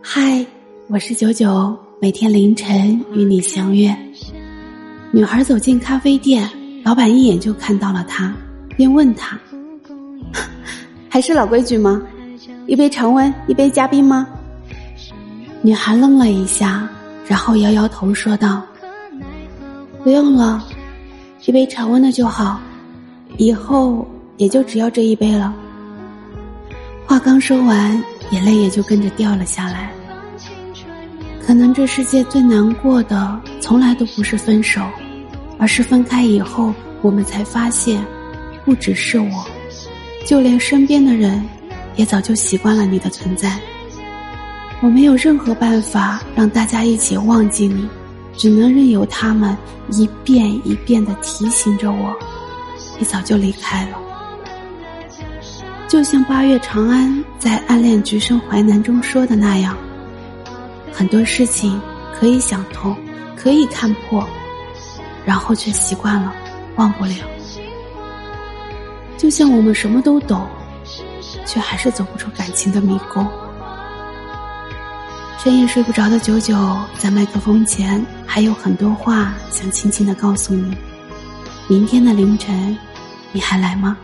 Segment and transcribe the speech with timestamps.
[0.00, 0.44] 嗨，
[0.88, 3.94] 我是九九，每天凌晨与你相约。
[5.10, 6.48] 女孩走进咖啡店，
[6.84, 8.32] 老板一眼就看到了她，
[8.76, 9.38] 便问她
[11.08, 12.00] ：“还是老规矩吗？
[12.66, 14.26] 一杯常温，一杯加冰吗？”
[15.62, 16.88] 女孩愣了一下，
[17.26, 18.62] 然后摇摇头说道
[20.02, 20.64] ：“不用了，
[21.44, 22.60] 一杯常温的就好，
[23.36, 24.06] 以后
[24.36, 25.54] 也就只要这一杯了。”
[27.04, 29.90] 话刚说完，眼泪也就跟着掉了下来。
[31.44, 34.82] 可能这世界最难过的，从来都不是分手，
[35.58, 38.04] 而是分开以后，我们才发现，
[38.64, 39.46] 不只是我，
[40.26, 41.42] 就连身边的人，
[41.96, 43.58] 也早就习惯了你的存在。
[44.82, 47.88] 我没有任何办法让大家一起忘记你，
[48.36, 49.56] 只能任由他们
[49.90, 52.14] 一遍一遍的提醒着我，
[52.98, 53.98] 你早就离开了。
[55.88, 59.74] 就像八月长安在《暗恋橘生淮南》中说的那样。
[60.92, 61.80] 很多事情
[62.14, 62.94] 可以想通，
[63.34, 64.22] 可以看破，
[65.24, 66.30] 然后却习惯了，
[66.76, 67.14] 忘不了。
[69.16, 70.46] 就像我们什么都懂，
[71.46, 73.26] 却还是走不出感情的迷宫。
[75.38, 76.54] 深夜睡不着的九九，
[76.98, 80.76] 在麦克风前还有很多话想轻轻的告诉你。
[81.66, 82.76] 明天的凌晨，
[83.32, 83.96] 你还来吗？